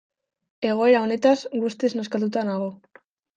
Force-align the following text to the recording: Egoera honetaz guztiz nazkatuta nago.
Egoera 0.69 1.01
honetaz 1.07 1.35
guztiz 1.67 1.91
nazkatuta 2.01 2.47
nago. 2.49 2.73